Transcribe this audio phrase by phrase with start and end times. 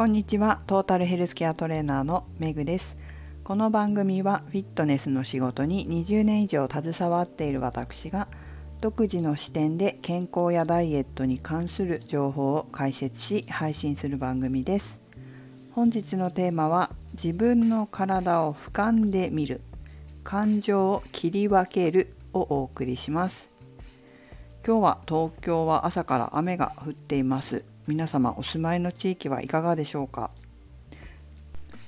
[0.00, 0.62] こんにちは。
[0.66, 2.96] トータルヘルスケアトレーナーのめぐです。
[3.44, 8.26] この番組はフィットネスの仕事に20年以上携わっている私が
[8.80, 15.02] 独自の視点で健康やダイエットに関する情報を解説し配信する番組です。
[15.72, 19.60] 本日のテーマは自分の体を俯瞰で見る
[20.24, 23.50] 感情を切り分けるをお送りします。
[24.66, 27.66] 今日は東京は朝から雨が降っています。
[27.90, 30.30] 皆様お住まいの地域はいかがでしょうか？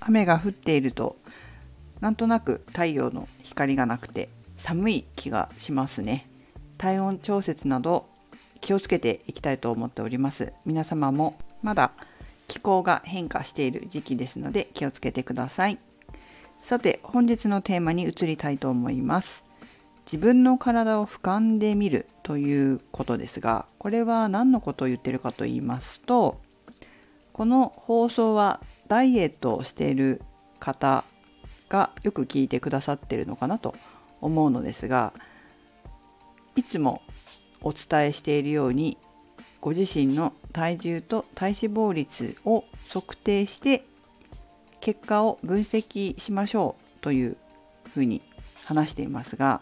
[0.01, 1.17] 雨が降っていると
[2.01, 6.27] なんとなく太陽の光がなくて寒い気がしますね。
[6.77, 8.09] 体温調節など
[8.61, 10.53] 気をつけていきたいと思っております。
[10.67, 11.93] 皆様もまだ
[12.49, 15.79] 気候が変化している時期ですので気をつけてください。
[16.63, 19.45] さて本日のテーマに移りたいと思います。
[20.05, 26.41] 自分の体を俯瞰で見るということですがこれは何のことを言ってるかと言いますと
[27.33, 30.23] この放送はダイエットをしている
[30.61, 31.03] 方
[31.69, 33.75] がよく聞いてくださってるのかなと
[34.21, 35.13] 思うのですが
[36.55, 37.03] いつも
[37.61, 38.99] お伝えしているように
[39.61, 43.85] ご自身の体重と体脂肪率を測定して
[44.81, 47.37] 結果を分析しましょうという
[47.95, 48.23] ふうに
[48.65, 49.61] 話していますが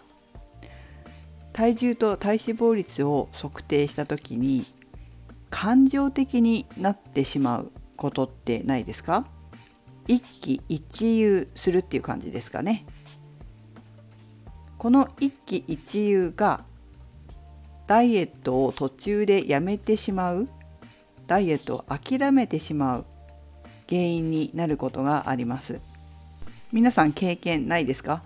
[1.53, 4.67] 体重と体脂肪率を測定した時に
[5.51, 9.27] 感情的になってしまうことってないですか？
[10.07, 12.87] 一喜一憂するっていう感じですかね。
[14.79, 16.65] この一喜一憂が
[17.87, 20.49] ダイエットを途中でやめてしまう
[21.27, 23.07] ダイエットを諦めてしまう
[23.89, 25.81] 原因になることがあります。
[26.73, 28.23] 皆さん経験ないですか？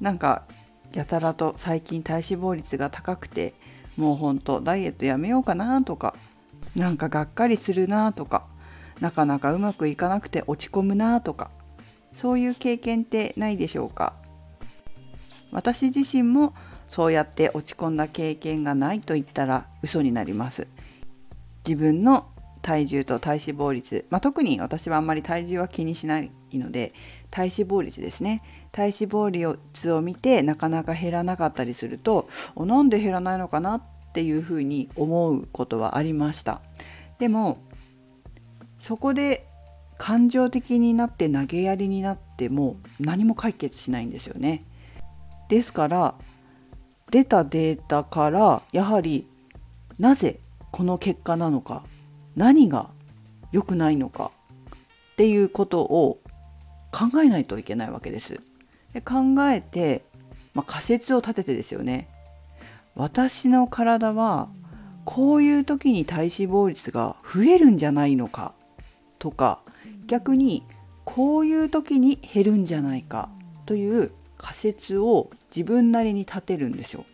[0.00, 0.46] なんか
[0.92, 3.54] やたらと最近体脂肪率が高くて
[3.96, 6.14] もうほんとダイエットやめようかなとか
[6.74, 8.46] なんかがっかりするなとか
[9.00, 11.50] なかなかうまくいかなくて落ち込むなとか
[12.12, 14.14] そういう経験ってないでしょうか。
[15.52, 16.54] 私自身も
[16.88, 20.66] そうやって落ち込んだ経験がないと言ったら嘘になります。
[21.66, 22.28] 自分の
[22.62, 26.92] 体重と体脂肪率、まあ、特に私はあんまり体重は気にしないので
[27.30, 28.42] 体脂肪率ですね。
[28.72, 33.82] 体脂肪率を見てなかなか減らなかったりするとおなんで減らないのかなっ
[34.12, 36.60] ていうふうに思うことはありました。
[37.18, 37.58] でも
[38.78, 39.46] そこで
[39.98, 44.64] 感情的になって投げやりになっても何も解決しないんですよね。
[45.48, 46.14] ですから
[47.10, 49.26] 出たデータからやはり
[49.98, 51.82] なぜこの結果なのか
[52.40, 52.88] 何が
[53.52, 54.32] 良くないのか
[55.12, 56.20] っていうことを
[56.90, 58.40] 考えないといけないわけです。
[58.94, 60.06] で考えて、
[60.54, 62.08] まあ、仮説を立ててですよね。
[62.94, 64.48] 私の体は
[65.04, 68.54] こういう時に体脂肪率が増えるんじゃないのか
[69.18, 69.60] とか
[70.06, 70.64] 逆に
[71.04, 73.28] こういう時に減るんじゃないか
[73.66, 77.04] という仮説を自分なりに立てるんですよ。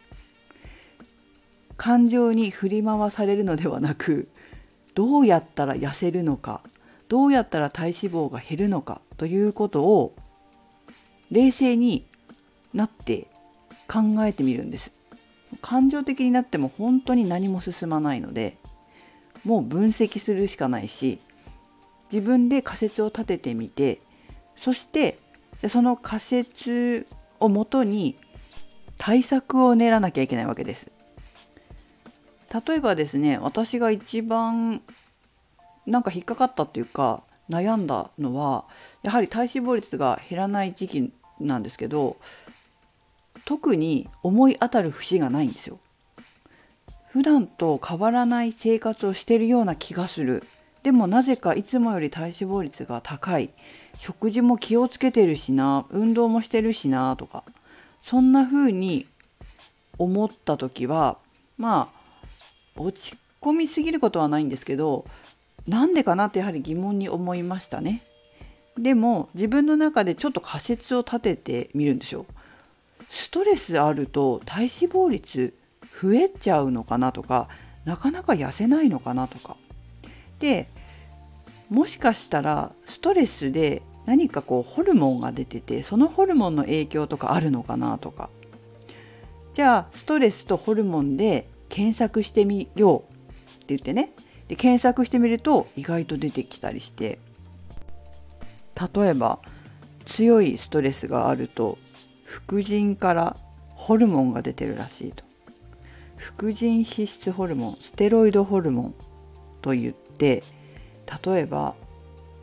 [1.76, 4.28] 感情に振り回されるのではなく
[4.96, 6.62] どうやったら痩せるのか
[7.08, 10.16] どうやったら体脂肪が減るのかということを
[11.30, 12.06] 冷静に
[12.72, 13.28] なって
[13.86, 14.90] 考えてみるんです。
[15.60, 18.56] 感情的になっても本当に何も進まないので
[19.44, 21.20] もう分析するしかないし
[22.12, 24.00] 自分で仮説を立ててみて
[24.60, 25.18] そして
[25.68, 27.06] その仮説
[27.38, 28.16] をもとに
[28.96, 30.90] 対策を練らなきゃいけないわけです。
[32.66, 34.80] 例えばですね私が一番
[35.86, 38.64] なんか引っかかったっていうか悩んだのは
[39.02, 42.16] やはり体脂肪率が減らない時期なんですけど
[43.44, 45.78] 特に思い当たる節がないんですよ。
[47.08, 50.42] 普段と変わらない生活をしてるような気がする。
[50.82, 53.50] でもなぜかいつもより体脂肪率が高い。
[53.98, 57.44] 食事も気をつけてるしな、運動もしてるしなとか、
[58.02, 59.06] そんな風に
[59.96, 61.16] 思った時は、
[61.56, 61.95] まあ、
[62.78, 65.06] 落ち込みすぎることはないんですけど、
[65.66, 68.02] なんでかなってやはり疑問に思いましたね。
[68.78, 72.26] でも自分の中でちょっと仮説を立ててみるんですよ。
[73.08, 75.54] ストレスあると体脂肪率
[76.00, 77.48] 増えちゃうのかなとか
[77.84, 79.56] なかなか痩せないのかなとか。
[80.38, 80.68] で
[81.70, 88.28] もしかしたらストレスで何かこうホルモンが出ててそのホルモンの影響とかあるのかなとか
[89.54, 94.12] じゃあストレスとホルモンで検索してみようって言ってね。
[94.48, 97.18] で検索してみると意外と出てきたりして。
[98.94, 99.40] 例えば
[100.04, 101.78] 強いストレスがあると
[102.24, 103.36] 副腎から
[103.74, 105.24] ホルモンが出てるらしいと。
[106.16, 108.94] 副腎皮質ホルモンステロイドホルモン
[109.62, 110.42] といって
[111.24, 111.74] 例えば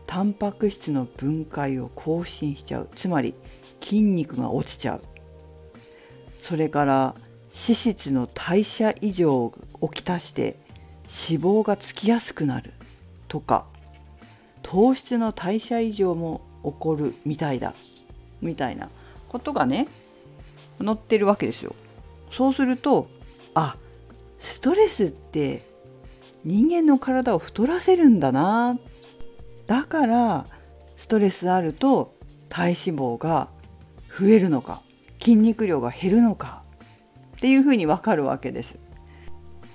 [0.06, 2.90] タンパク質の分解を更新しちゃう。
[2.96, 3.36] つまり
[3.81, 5.02] 筋肉が落ちちゃう。
[6.40, 7.16] それから
[7.54, 10.58] 脂質の代謝異常をきたして
[11.04, 12.74] 脂肪がつきやすくなる
[13.28, 13.66] とか
[14.64, 17.76] 糖質の代謝異常も起こるみたいだ
[18.42, 18.90] みたいな
[19.30, 19.88] ことがね
[20.84, 21.76] 載ってるわけですよ。
[22.32, 23.08] そうすると
[23.54, 23.78] あ
[24.40, 25.62] ストレスって
[26.44, 28.78] 人間の体を太らせるんだな
[29.68, 30.46] だから
[30.96, 32.16] ストレスあると
[32.50, 33.50] 体脂肪が
[34.20, 34.82] 増えるのか
[35.20, 36.62] 筋肉量が減るのか
[37.44, 38.80] っていうふうにわかるわけです。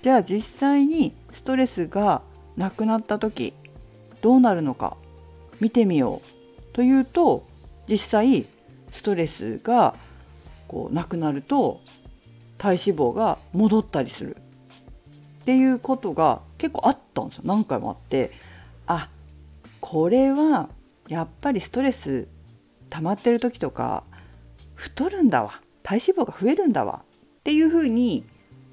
[0.00, 2.22] じゃあ実際にストレスが
[2.56, 3.52] なくなった時
[4.22, 4.96] どうなるのか
[5.60, 7.44] 見てみようというと
[7.86, 8.46] 実際
[8.90, 9.96] ストレスが
[10.66, 11.82] こうなくなると
[12.56, 14.38] 体脂肪が戻ったりする。
[15.42, 17.42] っていうことが結構あったんですよ。
[17.44, 18.30] 何回もあって。
[18.86, 19.10] あ
[19.82, 20.70] これは
[21.06, 22.28] やっぱりストレス
[22.88, 24.04] 溜まってる時とか
[24.74, 25.60] 太るんだわ。
[25.82, 27.02] 体脂肪が増えるんだわ。
[27.48, 28.26] っていうふうに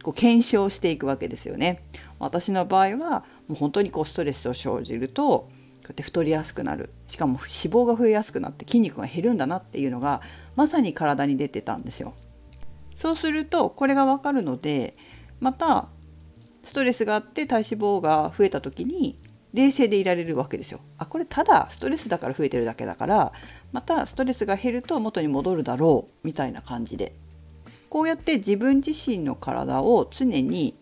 [0.04, 1.81] こう検証していくわけですよね。
[2.19, 5.50] 私の場合はもう本当にこうストレスを生じるとこ
[5.83, 10.19] うやって太りやすくなるしかも脂肪が増えやすくなって筋肉が減るんだなっていうのが
[10.57, 12.16] まさに体に出てたんですよ。
[12.98, 14.98] そうするとこれが分かるので
[15.39, 15.88] また
[16.66, 19.18] ストレスがあって体脂肪が増えた時に
[19.54, 20.81] 冷静でいられるわけですよ。
[20.98, 23.31] あこれただストレスだから増えてるだけだから
[23.71, 27.16] またストレスが減ると元に戻るだろうみたいな感じで
[27.95, 30.75] こうやって自分自身の体を常に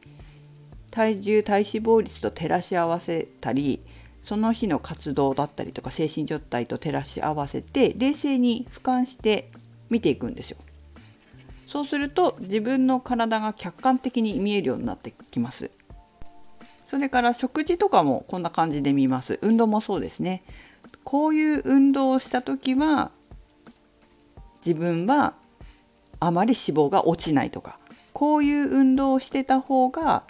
[0.89, 3.81] 体重体脂肪率と照らし合わせたり
[4.23, 9.51] その日の活動だったりとか精神状態と照らし合わせて冷静に俯瞰して
[9.91, 10.57] 見ていくんですよ。
[11.67, 15.69] そうすると自分の体が客観的に見えるようになってきます。
[16.87, 19.37] それから食事とかもこんな感じで見ます。
[19.43, 20.41] 運動もそうですね。
[21.03, 23.11] こういう運動をした時は
[24.65, 25.35] 自分は
[26.25, 27.77] あまり脂肪が落ちないとか
[28.13, 30.23] こういう運動をしてた方が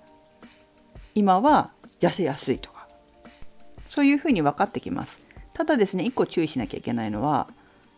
[1.13, 1.69] 今は
[2.00, 2.88] 痩せやすいとか
[3.90, 5.19] そういうふうに分かってきます。
[5.54, 7.48] ただですね1個注意しなきゃいけないのは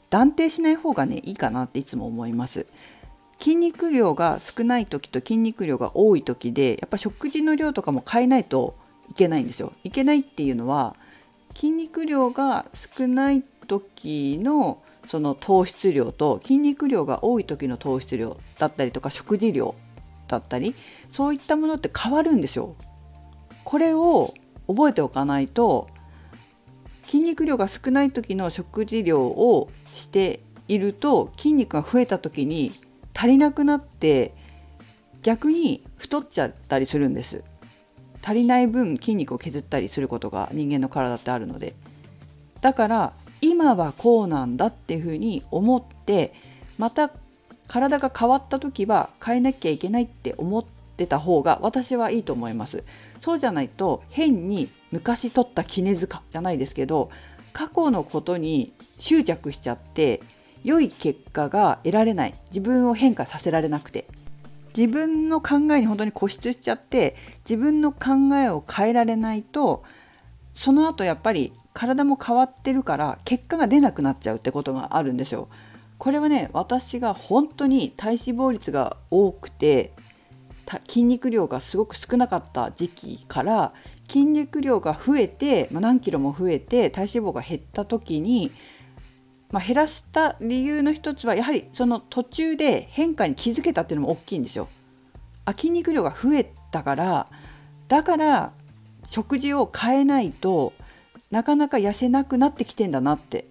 [0.10, 2.66] 断定しない方がねいいかなっていつも思います。
[3.40, 8.76] 筋肉量が少ない時と筋肉量が多い時でやっぱ食事の量とかも変えないと
[9.10, 9.72] いけないんですよ。
[9.86, 10.98] いけないっていうのは
[11.54, 12.66] 筋肉量が
[12.98, 19.76] 少ない時のその糖質量と筋肉量が多い時の糖質量だったりとか食事量
[20.28, 20.76] だったり
[21.12, 22.76] そういったものって変わるんですよ。
[23.64, 24.34] これを
[24.68, 25.90] 覚えておかないと
[27.08, 32.80] 筋肉量が少ない時の食事量をしていると筋肉が増えた時に
[33.14, 34.34] 足りなくなって
[35.22, 37.44] 逆に太っちゃったりするんです
[38.24, 41.76] 足りない分筋肉を削ったりすることが人間の体ってあるので
[42.62, 43.14] だから
[43.46, 46.34] 今はこうなんだっていうふうに思って
[46.78, 47.12] また
[47.68, 50.66] 体が変わった時は変えなきゃいけないって思っ
[50.98, 52.84] てた方が私はいいと思います。
[53.20, 57.10] そうじゃないと変に昔取った絹塚じゃないですけど
[57.54, 60.22] 過去のことに執着しちゃって
[60.64, 62.34] 良い結果が得られない。
[62.48, 64.08] 自分を変化させられなくて。
[64.78, 67.16] 自分の考えに本当に固執しちゃって
[67.50, 69.86] 自分の考えを変えられないと
[70.54, 75.50] その後やっぱり体も変わってるから結果が出なくなっちゃうってことがあるんですよ。
[75.98, 79.94] これはね私が本当に体脂肪率が多くて
[80.88, 83.74] 筋肉量がすごく少なかった時期から
[84.08, 88.52] 筋肉量が増えて、まあ、何キロも増えて体脂肪が減った時に、
[89.52, 94.70] まあ、減らした理由の一つはやはりその途中で変化に気づけたっていうのも大きいんですよ。
[95.46, 97.28] あ筋肉量が増えたから
[97.88, 98.54] だから
[99.06, 100.74] 食事を変えないと
[101.36, 103.50] なかなか痩せなくなってきてんだなって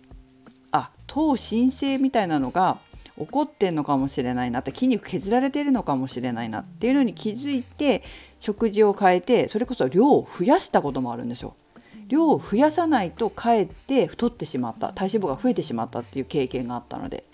[0.73, 2.79] あ糖新生みたいなのが
[3.19, 8.03] 起こってんのかもしれないなって筋肉削られてるのかもしれないなっていうのに気づいて
[8.41, 11.57] 食事を変えてそれこそ量を増やしたこともあるんですよ。
[12.09, 17.25] 量を増やさないとかえって太ってしまった体脂肪が増えてしまったっていう経験があったので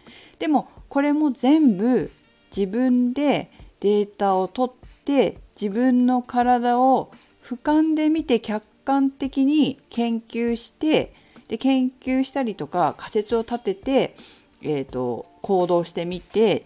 [0.41, 2.11] でもこれも全部
[2.57, 11.15] 自分でデータを取って自分の体を俯瞰で見て客観的に研究して
[11.47, 14.17] で研究したりとか仮説を立てて、
[14.63, 16.65] えーと、行動してみて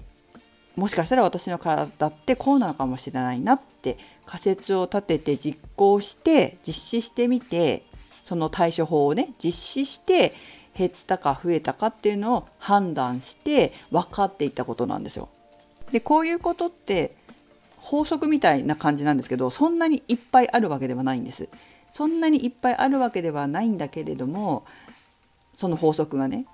[0.74, 7.84] もしかしたら私の体ってこうなのかもしれないなって仮説を立てて実行して実施してみて
[8.24, 10.32] その対処法をね実施して
[10.74, 15.28] 減ったか増えたかっていうのを判断して分かっていったことなんですよ。
[15.92, 17.14] でこういうことって
[17.76, 21.48] 法則みたいな感じなんですけどそんなにいっぱいあるわけではないんです。
[21.94, 24.66] そんなにいっぱいあるわけではないんだけれども
[25.56, 26.44] その法則がね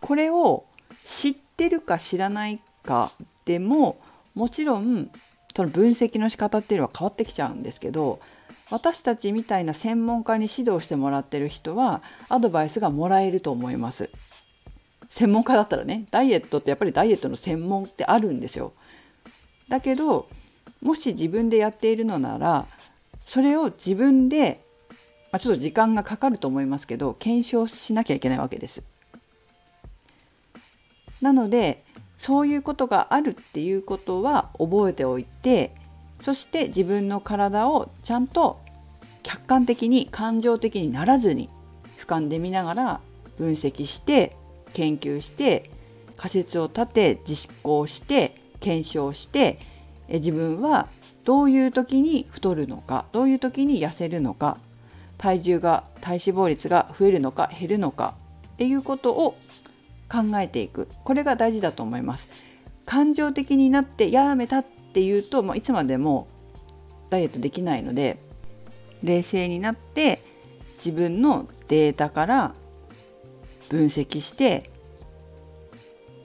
[0.00, 0.64] これを
[1.04, 3.12] 知ってるか知らないか
[3.44, 4.00] でも
[4.34, 5.12] もちろん
[5.54, 8.18] その分析の仕方っていうのは変わってきちゃうんですけど
[8.68, 14.10] 私たちみたいな専門家に指導してもらってる人はアドバイスがもらえると思います。
[15.08, 18.72] 専門家だったらねダイエットってやっぱりダイエットの専門ってあるんですよ。
[19.68, 20.28] だけど
[20.82, 22.66] もし自分でやっているのなら
[23.26, 24.64] それを自分で、
[25.32, 28.82] まあ、ちょっと時間がかかると思いますけど検証しなきゃいけないわけです。
[31.20, 31.84] なので
[32.16, 35.74] そういうことがあるっていうことは覚えておいて
[36.20, 38.58] そして自分の体をちゃんと
[39.22, 41.50] 客観的に感情的にならずに
[41.98, 43.00] 俯瞰で見ながら
[43.38, 44.36] 分析して
[44.72, 45.70] 研究して
[46.16, 49.58] 仮説を立て実行して検証して
[50.08, 50.88] 自分は
[51.26, 54.58] どういう時に太るのかどういう時に痩せるのか
[55.18, 58.14] 体重が体脂肪率が増えるのか減るのか
[58.54, 59.36] っていうことを
[60.08, 60.88] 考えていく。
[61.02, 62.30] これが大事だと思います。
[62.84, 64.64] 感情的になってやめたっ
[64.94, 66.28] ていうと、まあ、いつまでも
[67.10, 68.18] ダイエットできないので
[69.02, 70.22] 冷静になって
[70.76, 72.54] 自分のデータから
[73.68, 74.70] 分析して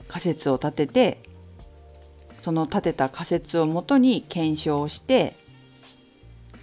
[0.08, 1.31] 仮説を立てて
[2.42, 5.36] その立てた仮説をもとに検証して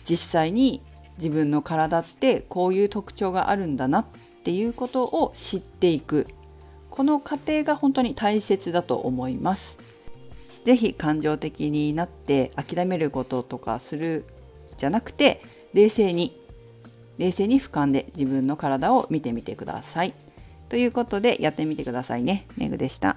[0.04, 0.82] 実際に
[1.16, 4.06] 自分の体ってこういう特徴があるんだなっ
[4.44, 6.26] ていうことを知っていく
[6.90, 9.78] この過程が本当に大切だと思います。
[10.64, 14.26] 是非感情的になって諦めることとかする
[14.76, 15.42] じゃなくて
[15.73, 16.38] 冷静に
[17.18, 20.14] 冷静に俯瞰で自分の体を見てみてください。
[20.68, 22.47] ということでやってみてくださいね。
[22.56, 23.16] めぐでした。